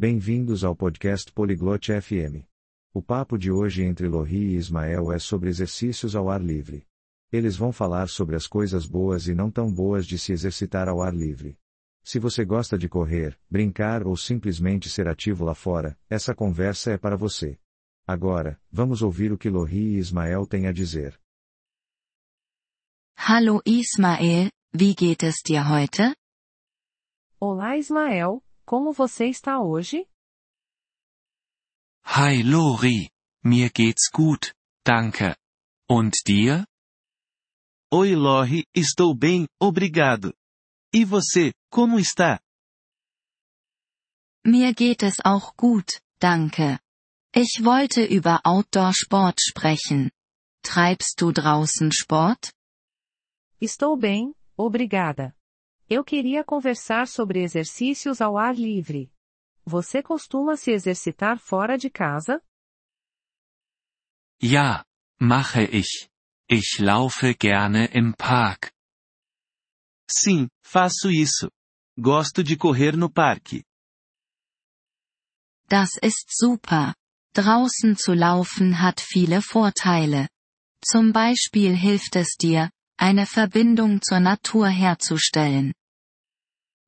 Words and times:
Bem-vindos 0.00 0.62
ao 0.62 0.76
podcast 0.76 1.32
Poliglote 1.32 1.90
FM. 1.90 2.46
O 2.94 3.02
papo 3.02 3.36
de 3.36 3.50
hoje 3.50 3.82
entre 3.82 4.06
Lohri 4.06 4.54
e 4.54 4.54
Ismael 4.54 5.10
é 5.10 5.18
sobre 5.18 5.48
exercícios 5.48 6.14
ao 6.14 6.30
ar 6.30 6.40
livre. 6.40 6.86
Eles 7.32 7.56
vão 7.56 7.72
falar 7.72 8.08
sobre 8.08 8.36
as 8.36 8.46
coisas 8.46 8.86
boas 8.86 9.26
e 9.26 9.34
não 9.34 9.50
tão 9.50 9.68
boas 9.68 10.06
de 10.06 10.16
se 10.16 10.30
exercitar 10.30 10.88
ao 10.88 11.02
ar 11.02 11.12
livre. 11.12 11.58
Se 12.04 12.20
você 12.20 12.44
gosta 12.44 12.78
de 12.78 12.88
correr, 12.88 13.36
brincar 13.50 14.06
ou 14.06 14.16
simplesmente 14.16 14.88
ser 14.88 15.08
ativo 15.08 15.44
lá 15.44 15.52
fora, 15.52 15.98
essa 16.08 16.32
conversa 16.32 16.92
é 16.92 16.96
para 16.96 17.16
você. 17.16 17.58
Agora, 18.06 18.56
vamos 18.70 19.02
ouvir 19.02 19.32
o 19.32 19.36
que 19.36 19.50
Lohri 19.50 19.96
e 19.96 19.98
Ismael 19.98 20.46
têm 20.46 20.68
a 20.68 20.72
dizer. 20.72 21.18
Hallo 23.16 23.60
Ismael, 23.66 24.48
wie 24.72 24.94
geht 24.94 25.24
es 25.24 25.42
dir 25.44 25.68
heute? 25.68 26.14
Olá 27.40 27.76
Ismael, 27.76 28.40
como 28.68 28.92
você 28.92 29.24
está 29.30 29.60
hoje? 29.62 30.06
Hi 32.04 32.42
Lori, 32.42 33.08
mir 33.42 33.70
geht's 33.70 34.10
gut, 34.12 34.52
danke. 34.84 35.34
Und 35.88 36.12
dir? 36.26 36.66
Oi 37.90 38.14
Lori, 38.14 38.66
estou 38.76 39.16
bem, 39.16 39.46
obrigado. 39.58 40.34
E 40.94 41.02
você, 41.02 41.54
como 41.70 41.98
está? 41.98 42.40
Mir 44.44 44.74
geht 44.74 45.02
es 45.02 45.16
auch 45.24 45.56
gut, 45.56 46.02
danke. 46.20 46.78
Ich 47.34 47.64
wollte 47.64 48.04
über 48.04 48.40
Outdoor-Sport 48.44 49.40
sprechen. 49.40 50.10
Treibst 50.62 51.22
du 51.22 51.32
draußen 51.32 51.90
Sport? 51.90 52.52
Estou 53.62 53.96
bem, 53.96 54.34
obrigada. 54.58 55.37
Eu 55.90 56.04
queria 56.04 56.44
conversar 56.44 57.08
sobre 57.08 57.42
exercícios 57.42 58.20
ao 58.20 58.36
ar 58.36 58.54
livre. 58.54 59.10
Você 59.64 60.02
costuma 60.02 60.54
se 60.54 60.70
exercitar 60.70 61.38
fora 61.38 61.78
de 61.78 61.88
casa? 61.88 62.42
Ja, 64.42 64.84
mache 65.18 65.64
ich. 65.72 66.10
Ich 66.46 66.78
laufe 66.80 67.34
gerne 67.34 67.88
im 67.94 68.12
Park. 68.12 68.70
Sim, 70.10 70.48
faço 70.62 71.10
isso. 71.10 71.50
Gosto 71.98 72.42
de 72.42 72.56
correr 72.56 72.94
no 72.94 73.10
parque. 73.10 73.64
Das 75.68 75.90
ist 76.02 76.28
super. 76.30 76.94
Draußen 77.34 77.96
zu 77.96 78.12
laufen 78.12 78.80
hat 78.80 79.00
viele 79.00 79.40
Vorteile. 79.40 80.28
Zum 80.84 81.12
Beispiel 81.12 81.74
hilft 81.74 82.16
es 82.16 82.36
dir, 82.38 82.70
eine 82.98 83.26
Verbindung 83.26 84.02
zur 84.02 84.20
Natur 84.20 84.68
herzustellen. 84.68 85.72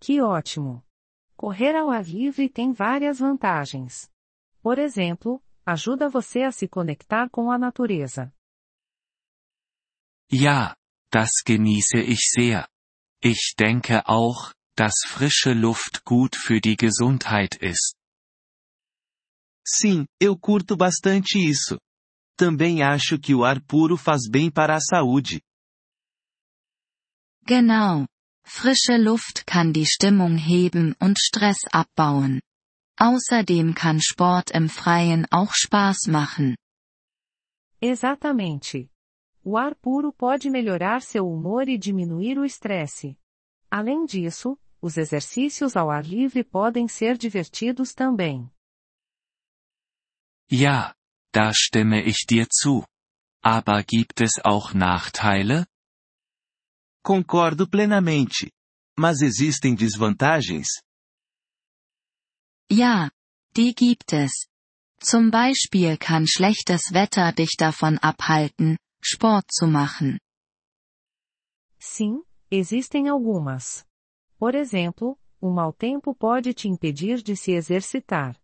Que 0.00 0.20
ótimo! 0.20 0.82
Correr 1.36 1.76
ao 1.76 1.90
ar 1.90 2.04
livre 2.04 2.48
tem 2.48 2.72
várias 2.72 3.20
vantagens. 3.20 4.10
Por 4.60 4.78
exemplo, 4.78 5.40
ajuda 5.64 6.08
você 6.08 6.42
a 6.42 6.52
se 6.52 6.68
conectar 6.68 7.30
com 7.30 7.50
a 7.50 7.58
natureza. 7.58 8.32
Ja, 10.30 10.74
das 11.10 11.30
genieße 11.46 11.98
ich 11.98 12.30
sehr. 12.30 12.68
Ich 13.22 13.54
denke 13.56 14.02
auch, 14.06 14.52
dass 14.76 15.04
frische 15.06 15.52
Luft 15.52 16.04
gut 16.04 16.34
für 16.34 16.60
die 16.60 16.76
Gesundheit 16.76 17.56
ist. 17.62 17.94
Sim, 19.64 20.06
eu 20.20 20.36
curto 20.36 20.76
bastante 20.76 21.38
isso. 21.38 21.78
Também 22.36 22.82
acho 22.82 23.18
que 23.20 23.34
o 23.34 23.44
ar 23.44 23.60
puro 23.60 23.96
faz 23.96 24.28
bem 24.28 24.50
para 24.50 24.74
a 24.74 24.80
saúde. 24.80 25.40
Genau. 27.46 28.06
Frische 28.44 28.96
Luft 28.96 29.46
kann 29.46 29.72
die 29.72 29.86
Stimmung 29.86 30.36
heben 30.36 30.94
und 31.00 31.18
Stress 31.18 31.58
abbauen. 31.70 32.40
Außerdem 32.98 33.74
kann 33.74 34.00
Sport 34.00 34.50
im 34.50 34.68
Freien 34.68 35.26
auch 35.30 35.52
Spaß 35.52 36.06
machen. 36.08 36.56
Exatamente. 37.80 38.88
O 39.44 39.56
ar 39.56 39.74
puro 39.74 40.12
pode 40.12 40.50
melhorar 40.50 41.00
seu 41.00 41.26
humor 41.26 41.66
e 41.66 41.76
diminuir 41.76 42.38
o 42.38 42.44
estresse. 42.44 43.16
Além 43.68 44.04
disso, 44.04 44.56
os 44.80 44.96
exercícios 44.96 45.76
ao 45.76 45.90
ar 45.90 46.04
livre 46.04 46.44
podem 46.44 46.86
ser 46.86 47.16
divertidos 47.16 47.92
também. 47.92 48.48
Ja, 50.50 50.94
da 51.32 51.52
stimme 51.52 52.02
ich 52.02 52.26
dir 52.28 52.46
zu. 52.48 52.84
Aber 53.42 53.82
gibt 53.82 54.20
es 54.20 54.38
auch 54.44 54.74
Nachteile? 54.74 55.66
Concordo 57.02 57.68
plenamente. 57.68 58.50
Mas 58.96 59.20
existem 59.20 59.74
desvantagens? 59.74 60.68
Ja, 62.70 63.10
die 63.56 63.74
gibt 63.74 64.12
es. 64.12 64.46
Zum 65.00 65.30
Beispiel 65.30 65.98
kann 65.98 66.26
schlechtes 66.26 66.92
Wetter 66.92 67.32
dich 67.32 67.56
davon 67.58 67.98
abhalten, 67.98 68.78
Sport 69.02 69.46
zu 69.50 69.66
machen. 69.66 70.18
Sim, 71.80 72.22
existem 72.50 73.08
algumas. 73.08 73.84
Por 74.38 74.54
exemplo, 74.54 75.18
o 75.40 75.50
mau 75.50 75.72
tempo 75.72 76.14
pode 76.14 76.54
te 76.54 76.68
impedir 76.68 77.20
de 77.22 77.36
se 77.36 77.52
exercitar. 77.52 78.36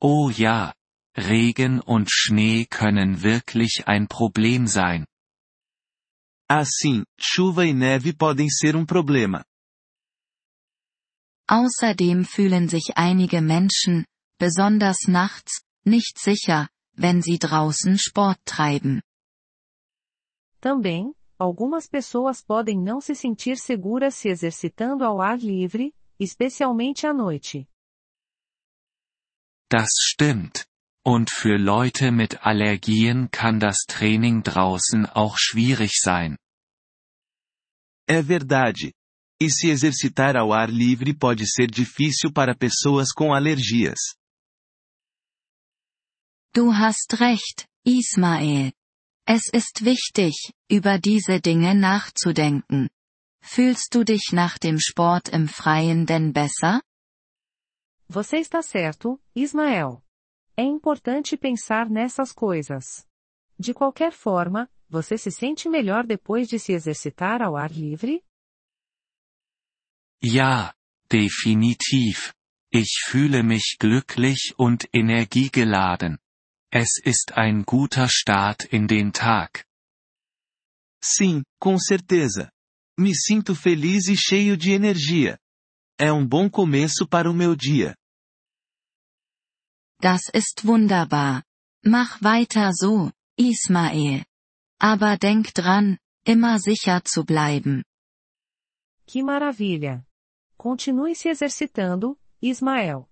Oh 0.00 0.30
ja, 0.30 0.74
Regen 1.16 1.80
und 1.80 2.10
Schnee 2.10 2.66
können 2.66 3.22
wirklich 3.22 3.86
ein 3.86 4.08
Problem 4.08 4.66
sein. 4.66 5.06
Assim, 6.56 7.02
chuva 7.18 7.66
e 7.66 7.74
neve 7.74 8.12
podem 8.12 8.48
ser 8.48 8.76
um 8.76 8.86
problema. 8.86 9.44
Außerdem 11.50 12.24
fühlen 12.24 12.68
sich 12.68 12.92
einige 12.94 13.40
Menschen, 13.40 14.06
besonders 14.38 15.08
nachts, 15.08 15.64
nicht 15.84 16.16
sicher, 16.16 16.68
wenn 16.96 17.20
sie 17.22 17.40
draußen 17.40 17.98
Sport 17.98 18.38
treiben. 18.44 19.02
Também, 20.60 21.12
algumas 21.36 21.88
pessoas 21.88 22.40
podem 22.40 22.80
não 22.80 23.00
se 23.00 23.16
sentir 23.16 23.56
seguras 23.56 24.14
se 24.14 24.28
exercitando 24.28 25.02
ao 25.02 25.20
ar 25.20 25.38
livre, 25.38 25.92
especialmente 26.20 27.04
à 27.04 27.12
noite. 27.12 27.66
Das 29.68 29.90
stimmt. 29.98 30.66
Und 31.04 31.30
für 31.30 31.58
Leute 31.58 32.12
mit 32.12 32.46
Allergien 32.46 33.32
kann 33.32 33.58
das 33.58 33.84
Training 33.88 34.44
draußen 34.44 35.04
auch 35.04 35.36
schwierig 35.36 36.00
sein. 36.00 36.38
É 38.06 38.20
verdade. 38.20 38.94
E 39.40 39.50
se 39.50 39.68
exercitar 39.68 40.36
ao 40.36 40.52
ar 40.52 40.70
livre 40.70 41.16
pode 41.16 41.46
ser 41.46 41.66
difícil 41.70 42.32
para 42.32 42.54
pessoas 42.54 43.12
com 43.12 43.32
alergias. 43.34 43.98
Du 46.52 46.70
hast 46.70 47.14
recht, 47.20 47.66
Ismael. 47.84 48.72
Es 49.26 49.48
ist 49.52 49.84
wichtig, 49.84 50.52
über 50.70 50.98
diese 50.98 51.40
Dinge 51.40 51.74
nachzudenken. 51.74 52.88
Fühlst 53.42 53.94
du 53.94 54.04
dich 54.04 54.32
nach 54.32 54.58
dem 54.58 54.78
Sport 54.78 55.30
im 55.30 55.48
Freien 55.48 56.06
denn 56.06 56.32
besser? 56.32 56.82
Você 58.08 58.36
está 58.38 58.62
certo, 58.62 59.18
Ismael. 59.34 60.02
É 60.56 60.62
importante 60.62 61.36
pensar 61.36 61.90
nessas 61.90 62.32
coisas. 62.32 63.06
De 63.58 63.74
qualquer 63.74 64.12
forma, 64.12 64.68
você 64.94 65.18
se 65.18 65.30
sente 65.30 65.68
melhor 65.68 66.06
depois 66.06 66.46
de 66.48 66.58
se 66.58 66.72
exercitar 66.72 67.42
ao 67.42 67.56
ar 67.56 67.72
livre? 67.72 68.22
Ja, 70.22 70.72
definitiv. 71.10 72.32
Ich 72.72 73.04
fühle 73.08 73.42
mich 73.42 73.76
glücklich 73.78 74.54
und 74.56 74.88
energiegeladen. 74.92 76.18
Es 76.72 76.98
ist 77.04 77.36
ein 77.36 77.64
guter 77.64 78.08
Start 78.08 78.64
in 78.72 78.86
den 78.86 79.12
Tag. 79.12 79.64
Sim, 81.02 81.42
com 81.60 81.76
certeza. 81.78 82.50
Me 82.98 83.14
sinto 83.14 83.54
feliz 83.54 84.08
e 84.08 84.16
cheio 84.16 84.56
de 84.56 84.70
energia. 84.70 85.38
É 85.98 86.12
um 86.12 86.26
bom 86.26 86.48
começo 86.48 87.06
para 87.06 87.30
o 87.30 87.34
meu 87.34 87.54
dia. 87.54 87.94
Das 90.00 90.22
ist 90.32 90.64
wunderbar. 90.64 91.44
Mach 91.84 92.20
weiter 92.22 92.70
so, 92.72 93.12
Ismael. 93.38 94.24
Aber 94.80 95.16
denk 95.18 95.52
dran, 95.54 95.98
immer 96.26 96.58
sicher 96.58 97.02
zu 97.04 97.24
bleiben. 97.24 97.84
Que 99.06 99.22
maravilha! 99.22 100.06
Continue 100.56 101.14
se 101.14 101.28
exercitando, 101.28 102.18
Ismael. 102.40 103.08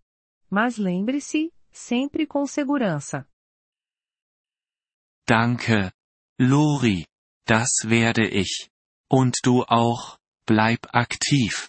Mas 0.50 0.76
lembre-se, 0.76 1.52
sempre 1.70 2.26
com 2.26 2.46
segurança. 2.46 3.26
Danke, 5.26 5.92
Lori. 6.40 7.06
Das 7.46 7.70
werde 7.84 8.26
ich. 8.28 8.68
Und 9.10 9.34
du 9.44 9.62
auch, 9.68 10.18
bleib 10.46 10.80
aktiv. 10.92 11.68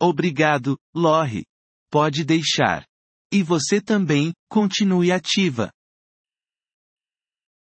Obrigado, 0.00 0.78
Lori. 0.94 1.46
Pode 1.90 2.24
deixar. 2.24 2.86
E 3.32 3.42
você 3.42 3.80
também, 3.80 4.32
continue 4.50 5.10
ativa. 5.10 5.72